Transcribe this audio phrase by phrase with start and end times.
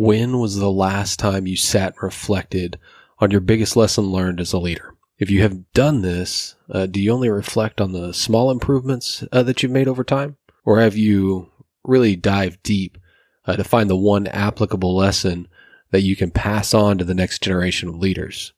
[0.00, 2.78] When was the last time you sat and reflected
[3.18, 4.94] on your biggest lesson learned as a leader?
[5.18, 9.42] If you have done this, uh, do you only reflect on the small improvements uh,
[9.42, 10.36] that you've made over time?
[10.64, 11.50] Or have you
[11.82, 12.96] really dived deep
[13.44, 15.48] uh, to find the one applicable lesson
[15.90, 18.52] that you can pass on to the next generation of leaders?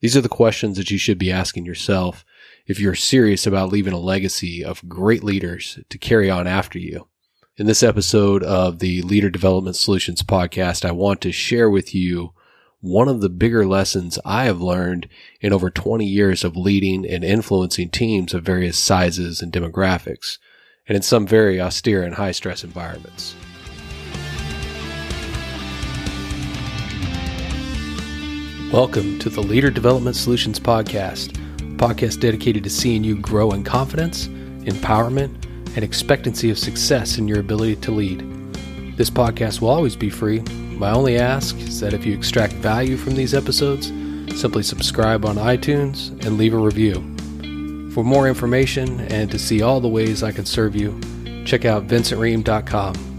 [0.00, 2.24] These are the questions that you should be asking yourself
[2.68, 7.08] if you're serious about leaving a legacy of great leaders to carry on after you.
[7.56, 12.32] In this episode of the Leader Development Solutions podcast, I want to share with you
[12.80, 15.08] one of the bigger lessons I have learned
[15.40, 20.38] in over 20 years of leading and influencing teams of various sizes and demographics,
[20.88, 23.36] and in some very austere and high stress environments.
[28.72, 33.62] Welcome to the Leader Development Solutions podcast, a podcast dedicated to seeing you grow in
[33.62, 34.26] confidence,
[34.64, 38.20] empowerment, and expectancy of success in your ability to lead.
[38.96, 40.40] This podcast will always be free.
[40.76, 43.88] My only ask is that if you extract value from these episodes,
[44.38, 46.94] simply subscribe on iTunes and leave a review.
[47.92, 51.00] For more information and to see all the ways I can serve you,
[51.44, 53.14] check out vincentream.com.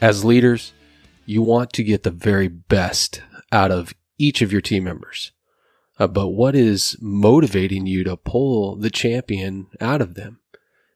[0.00, 0.72] As leaders,
[1.28, 3.20] you want to get the very best
[3.52, 5.32] out of each of your team members.
[5.98, 10.40] Uh, but what is motivating you to pull the champion out of them?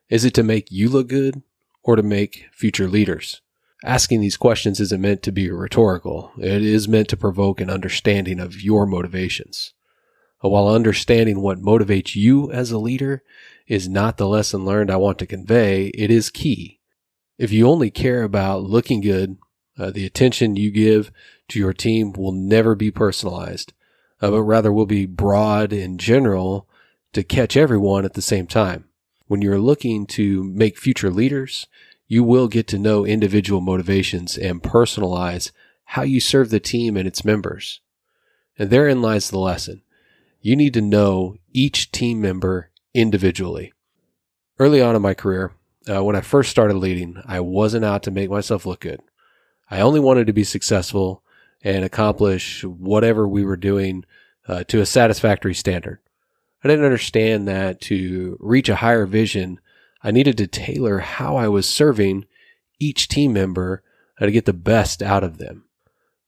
[0.08, 1.42] Is it to make you look good
[1.82, 3.42] or to make future leaders?
[3.84, 6.32] Asking these questions isn't meant to be rhetorical.
[6.38, 9.74] It is meant to provoke an understanding of your motivations.
[10.42, 13.22] Uh, while understanding what motivates you as a leader
[13.66, 16.80] is not the lesson learned I want to convey, it is key.
[17.36, 19.36] If you only care about looking good
[19.82, 21.10] uh, the attention you give
[21.48, 23.72] to your team will never be personalized,
[24.20, 26.68] uh, but rather will be broad and general
[27.12, 28.84] to catch everyone at the same time.
[29.26, 31.66] When you're looking to make future leaders,
[32.06, 35.50] you will get to know individual motivations and personalize
[35.84, 37.80] how you serve the team and its members.
[38.56, 39.82] And therein lies the lesson.
[40.40, 43.72] You need to know each team member individually.
[44.60, 45.52] Early on in my career,
[45.88, 49.00] uh, when I first started leading, I wasn't out to make myself look good.
[49.72, 51.22] I only wanted to be successful
[51.62, 54.04] and accomplish whatever we were doing
[54.46, 56.00] uh, to a satisfactory standard.
[56.62, 59.60] I didn't understand that to reach a higher vision,
[60.02, 62.26] I needed to tailor how I was serving
[62.80, 63.82] each team member
[64.20, 65.64] to get the best out of them.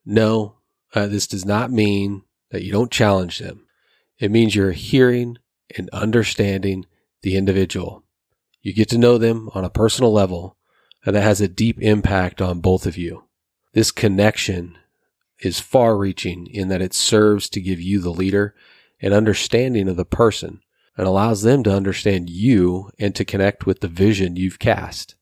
[0.06, 0.55] No,
[0.94, 3.66] uh, this does not mean that you don't challenge them.
[4.19, 5.37] It means you're hearing
[5.76, 6.87] and understanding
[7.21, 8.05] the individual.
[8.62, 10.56] You get to know them on a personal level,
[11.05, 13.25] and that has a deep impact on both of you.
[13.74, 14.78] This connection
[15.40, 18.54] is far reaching in that it serves to give you, the leader,
[19.02, 20.60] an understanding of the person
[20.96, 25.16] and allows them to understand you and to connect with the vision you've cast.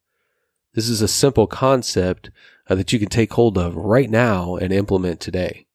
[0.74, 2.30] This is a simple concept
[2.68, 5.66] uh, that you can take hold of right now and implement today.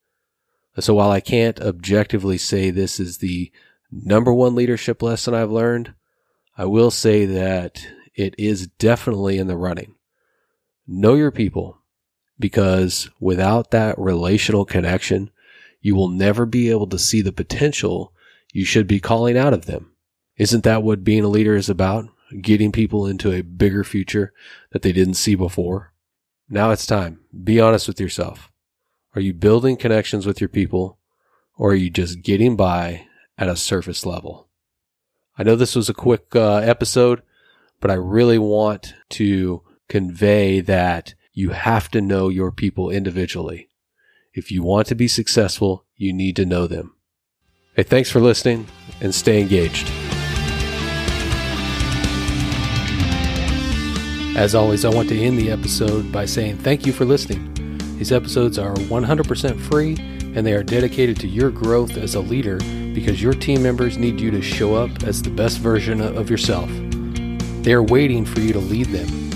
[0.80, 3.52] So while I can't objectively say this is the
[3.92, 5.96] number one leadership lesson I've learned,
[6.56, 9.96] I will say that it is definitely in the running.
[10.88, 11.80] Know your people
[12.40, 15.32] because without that relational connection,
[15.82, 18.14] you will never be able to see the potential
[18.54, 19.92] you should be calling out of them.
[20.38, 22.06] Isn't that what being a leader is about?
[22.42, 24.34] Getting people into a bigger future
[24.72, 25.94] that they didn't see before?
[26.50, 27.22] Now it's time.
[27.44, 28.52] Be honest with yourself.
[29.16, 31.00] Are you building connections with your people
[31.58, 34.48] or are you just getting by at a surface level?
[35.38, 37.22] I know this was a quick uh, episode,
[37.80, 43.70] but I really want to convey that you have to know your people individually.
[44.34, 46.96] If you want to be successful, you need to know them.
[47.76, 48.66] Hey, thanks for listening
[49.02, 49.88] and stay engaged.
[54.36, 57.54] As always, I want to end the episode by saying thank you for listening.
[58.00, 59.96] These episodes are 100% free
[60.36, 62.58] and they are dedicated to your growth as a leader
[62.96, 66.72] because your team members need you to show up as the best version of yourself.
[67.62, 69.27] They are waiting for you to lead them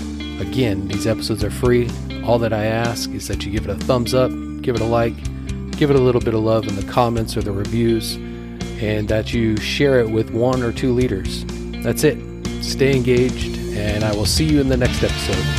[0.42, 1.88] Again, these episodes are free.
[2.24, 4.84] All that I ask is that you give it a thumbs up, give it a
[4.84, 5.14] like,
[5.78, 8.16] give it a little bit of love in the comments or the reviews,
[8.82, 11.44] and that you share it with one or two leaders.
[11.84, 12.18] That's it.
[12.60, 15.51] Stay engaged, and I will see you in the next episode.